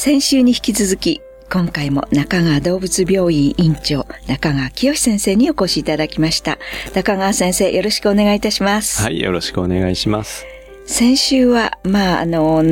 [0.00, 1.22] 先週に引き続き、
[1.52, 6.60] 今回も中川動物病院院長、中川清先生にお越しいただきました。
[6.94, 9.02] 中川先生、よろしくお願いいたします。
[9.02, 10.46] はい、よろしくお願いします。
[10.86, 12.62] 先週は、まあ、あの、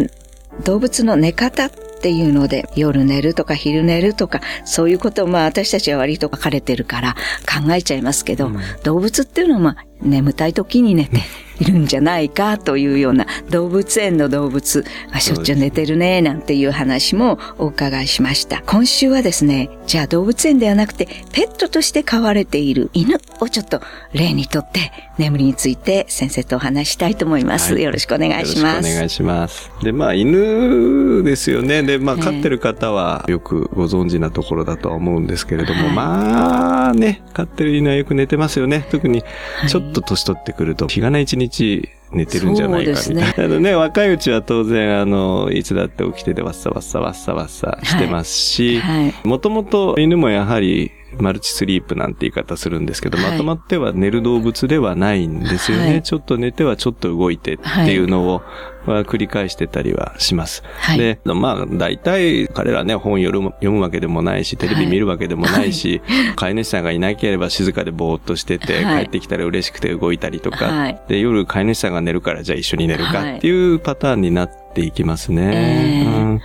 [0.64, 11.20] 動物の寝方っていうので、夜寝るとか昼寝るとか、そういうことをまあ私たちは割と書かれてるから考えちゃいますけど、うん動物っていうのはまあ眠たい時に寝て
[11.58, 18.62] いるんじゃないかというような動物園の動物がしょっちゅう寝てるねなんていう話もお伺いしました。
[18.66, 23.80] 今週はですね、じゃあ動物園ではなくてペットとして飼われている犬をちょっと
[24.12, 27.72] 例にとって眠りについて先生とお話したいと思います。
[27.72, 28.76] はいよろしくお願いします。
[28.76, 29.70] よろしくお願いします。
[29.82, 31.82] で、まあ、犬ですよね。
[31.82, 38.86] で、まあ、ええ飼ってる方はよくご存知なところだとは思うんですけれども、はいまあね、飼ってる犬はよく寝てますよね。
[38.90, 39.20] 特に、
[39.60, 43.02] はいちょっと年取ってくると、日がない一日寝てるんじゃないかみたいな。
[43.02, 49.14] そうですあの ね、若いうちは当然、あの、いつだって起きててわっさわっさわっさわっさしてますし、はい。
[49.24, 53.30] もともと犬もやはりマルチスリープなんて言い方するんですけど、はい。
[53.32, 55.84] まとまっては寝る動物ではないんですよね。
[55.86, 56.02] はい。
[56.02, 58.42] ちょっと寝てはちょっと動いてっていうのを、
[58.86, 60.62] は繰り返してたりはします。
[60.78, 60.98] はい。
[60.98, 66.00] で、まあ大体彼らね本読む読むわけでもないし、テレビ見るわけでもないし、
[66.36, 69.04] 飼い主さんがいなければ静かでぼーっとしてて、はい。
[69.04, 71.02] 帰ってきたら嬉しくて動いたりとか、はい。
[71.08, 75.50] で夜飼い主さんが寝るからじゃあ一緒に寝るかはいっていうパターンになっていきますね。
[75.52, 76.40] ええうん。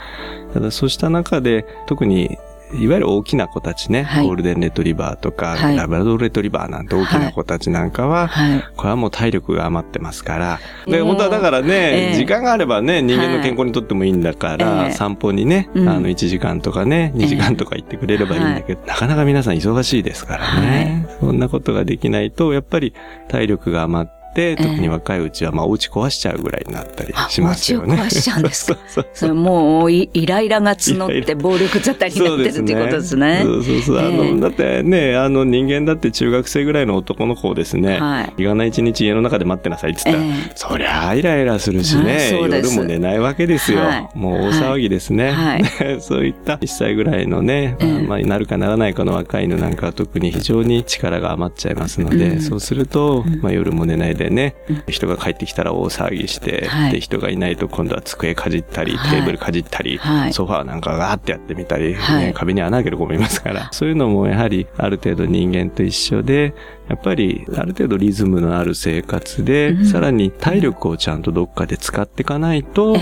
[0.53, 2.37] ただそうした中で特に
[2.73, 4.27] いわゆる大きな子たちね、はい。
[4.27, 5.77] ゴールデンレトリバーとか、はい。
[5.77, 8.63] ラブラドールレトリバーなんて大きな子たちなんかは、はい。
[8.75, 10.59] これはもう体力が余ってますから。
[10.85, 15.89] で、ええ本当はだからね、ええ時間があればね、人間の健康にとってもいいんだから、ええ散歩にね、うん。
[15.89, 21.07] あの、1時間とかね、2時間とか行ってくれればいいんだけど、なかなか皆さん忙しいですからね。
[21.19, 22.93] そんなことができないと、やっぱり
[23.27, 27.93] 体力が余って、特に若いうちは、まあ、お家壊しちゃうぐらいになったりあ、しますよね。
[27.93, 28.77] お家を壊しちゃうんですか？
[28.87, 33.41] そうそれもうイイライラが募って暴力沙汰になってるってことですね。
[33.43, 33.99] そうそうそう。
[33.99, 34.39] あの、ええ。
[34.39, 38.33] だってね、あの人間だって中学生ぐらいの男の子をですね、はい。
[38.37, 40.51] 日がない一日家の中で待ってなさいって言ったら、ええ。
[40.55, 43.79] そりゃあイライラするしはいね、夜も寝ないわけですよ。
[43.79, 44.17] はい。
[44.17, 45.31] もう大騒ぎですね。
[45.31, 45.63] はい。
[46.01, 48.07] そういった1歳ぐらいのね、ええ。
[48.07, 52.41] まあ、なるかならないかの若い犬なんかは特に非常に力が余っちゃいますので、うん。
[52.41, 53.41] そうすると、うん。
[53.41, 56.91] まあ、夜も寝ないでね、うん人が帰ってきたら大騒ぎして、はい。
[56.93, 59.11] で、人がいないと今度は机かじったり、はい。
[59.17, 60.33] テーブルかじったり、はい。
[60.33, 62.25] ソファーなんかガーってやってみたり、はい。
[62.27, 66.53] ね、壁に穴開ける子もいますから、そういうのもやはりある程度人間と一緒で、
[66.89, 69.85] やっぱりある程度リズムのある生活で、うん。
[69.85, 72.97] さらに体力をちゃんとどっかで使っていかないと、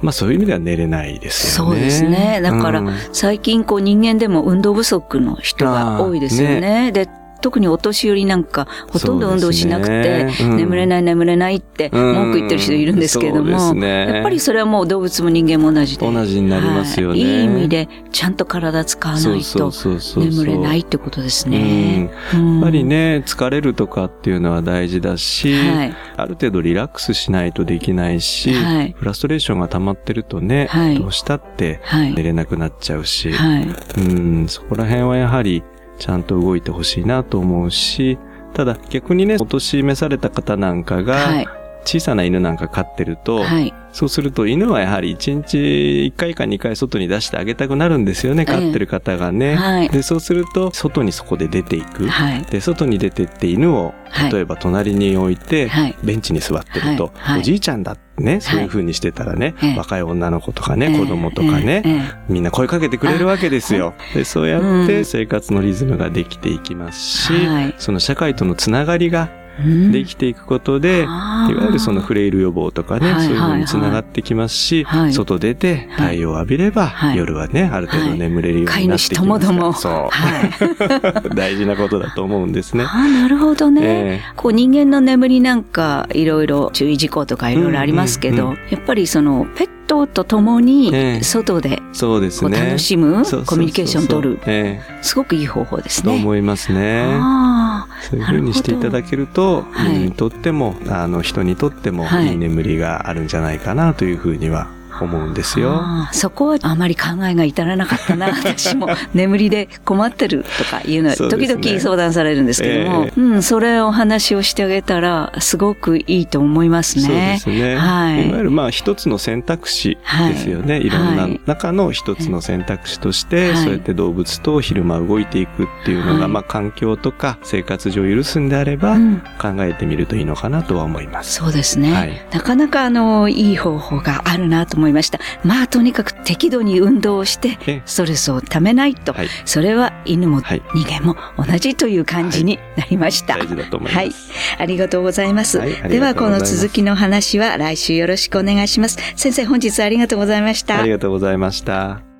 [0.00, 1.70] まあそういう意味では寝れないですよね。
[1.72, 2.40] そうですね。
[2.42, 2.94] だから、うん。
[3.12, 6.92] 最近こう人間でも運動不足の人が多いですよね。
[6.92, 7.08] で、
[7.42, 10.56] 特にお年寄りなんか、ほとんど運動しなくて、ねうん。
[10.56, 14.06] 眠れない眠れないって文句言ってる人いるんですけれども、ね。
[14.06, 16.10] やっぱりそれはもう動物も人間も同じで。
[16.10, 17.20] 同じになりますよね。
[17.22, 17.32] はい。
[17.38, 19.72] いい意味で、ちゃんと体使わないと
[20.16, 22.10] 眠れないってことですね。
[22.34, 22.54] うん。
[22.54, 25.94] やっぱりね、疲れるとかっていうのは大事だし、はい。
[26.16, 28.94] ある程度リラックスしないとできないし、はい。
[28.96, 30.98] フラストレーションが溜まってるとね、はい。
[30.98, 32.14] どうしたってはい。
[32.14, 33.68] 寝れなくなっちゃうし、はい。
[33.98, 35.62] うん、そこら辺はやはり
[35.98, 38.18] ちゃんと動いてほしいなと思うし、
[38.54, 41.46] ただ逆にね、お年召された方なんかが、はい。
[41.84, 43.74] 小さな犬なんか飼ってると、はい。
[43.92, 49.56] そうすると犬はやはり1日1回か2回外に出してあげたくなるんですよね、ええ飼ってる方がね。
[49.56, 52.06] はいで、そうすると外にそこで出ていく。
[52.06, 52.42] はい。
[52.42, 59.76] で、外に出てって犬をはい例えば隣に置いて、はいベンチに座ってると、おじいちゃんだってね、そういう風にしてたらね、ええ。
[59.76, 60.98] 若い女の子とかね、ええ。
[60.98, 61.92] 子供とかね、ええ。
[61.96, 63.94] えみんな声かけてくれるわけですよ。
[64.14, 64.86] で、そうやっうん。
[64.86, 67.74] て生活のリズムができていきますし、はい。
[67.78, 69.28] その社会とのつながりが
[69.60, 79.58] うんできていくことで、いわゆるそのフレイル予防とかね、はいそういうのにつながってきますし、はい外出て太陽を浴びれば、はい夜はね、ある程度眠れるようになって主ともきますから。
[79.58, 79.72] ども。
[79.72, 80.08] そう。
[80.10, 81.34] はい。
[81.36, 82.84] 大事なことだと思うんですね。
[82.84, 83.82] ああ、なるほどね。
[83.84, 92.58] えこう人間の眠りなんかいろいろ注意事項とかいろいろありますけど、やっぱりそのペットと共にええ外でそうですね。
[92.58, 94.40] 楽しむコミュニケーションを取る。
[94.46, 96.12] えすごくいい方法でえすね。
[96.12, 97.06] と思いますね。
[97.08, 104.68] あそういうふうにしていただけると、はにとっても、あの、人にとってもはいいい眠りがあるんじゃないかなというふうには
[105.00, 105.82] 思うんですよ。
[106.12, 108.26] そこはあまり考えが至らなかったな。
[108.36, 117.02] 私も眠りで困ってるとかいうのは時々相談されるんですけども、えうん、それをお話をしてあげたらすごくいいと思いますね。
[117.02, 117.76] そうですね。
[117.76, 119.98] はいいわゆるまあ一つの選択肢
[120.28, 120.74] ですよね。
[120.74, 131.34] はいい、ろんなはい中の一つの選択肢として、はいそうやって動物と昼間動いていくっていうのが、はいまあ環境とか生活上許すんであれば、うん考えてみるといいのかなとは思います。
[131.34, 131.92] そうですね。
[131.92, 135.20] はいなかなかあの、いい方法があるなと思いました。
[135.44, 139.28] まあ、とにかく適度に運動をして、ストレスをためないと、はい。
[139.44, 143.38] それは犬もはい人間も同じという感じになりました。
[143.38, 143.92] 大事だと思い。
[143.92, 144.10] はい。
[144.58, 145.58] ありがとうございます。
[145.58, 148.98] はいありがとうございますでは、この続きの話は来週よろしくお願いします。
[149.16, 150.90] 先生、本日ありがとうございましたあり。
[150.90, 152.11] がとうございました。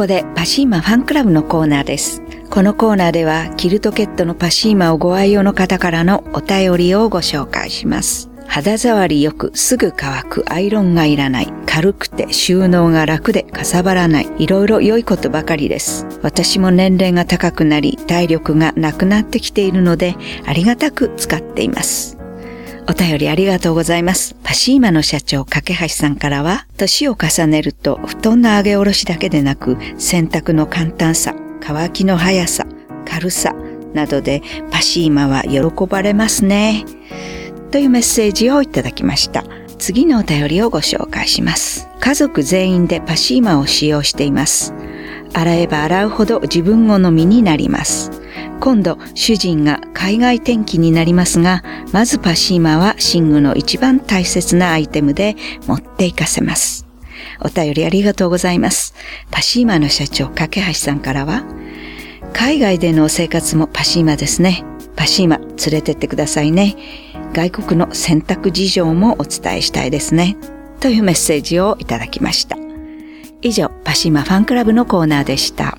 [0.00, 2.22] ここでパシーマファンクラブのコーナーです。
[2.48, 8.30] このコーナーではキルトケットのパシーマをご愛用の方からのお便りをご紹介します。
[8.46, 22.19] 肌触りよくすぐ乾くアイロンがいらない軽くて収納が楽でかさばらないいろいろ良いことばかりです私も年齢が高くなり体力がなくなってきているのでありがたく使っています
[22.90, 24.34] お便りありがとうございます。
[24.42, 32.66] パシーマの社長、架橋さんからは、年を重ねると布団の上げ下ろしだけでなく、洗濯の簡単さ、乾きの速さ、
[33.06, 33.54] 軽さ
[33.94, 34.42] などで
[34.72, 36.84] パシーマは喜ばれますね。
[37.70, 39.44] というメッセージをいただきました。
[39.78, 41.88] 次のお便りをご紹介します。
[42.00, 44.74] 家族全員でパシーマを使用しています。
[45.32, 48.19] 洗えば洗うほど自分好みになります。
[48.60, 51.62] 今度主人が海外転勤になりますが、
[51.92, 55.34] まずパシーマは寝具の一番大切なアイテムで
[55.66, 56.86] 持っていかせます。
[57.42, 58.94] お便りありがとうございます。
[59.30, 61.44] パシーマの社長、架橋さんからは、
[62.32, 64.62] 海外での生活もパシーマですね。
[64.94, 66.76] パシーマ連れてってくださいね。
[67.32, 70.36] 外国の選択事情もお伝えしたいですね。
[70.80, 72.56] というメッセージをいただきました。
[73.42, 75.78] 以上、パシーマファンクラブのコーナーでした。